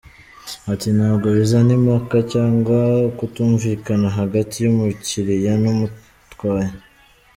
Ati 0.71 0.87
“Ntabwo 0.97 1.27
bizana 1.37 1.71
impaka 1.79 2.17
cyangwa 2.33 2.77
ukutumvikana 3.09 4.07
hagati 4.19 4.55
y’umukiriya 4.59 5.53
n’umutwaye. 5.63 6.71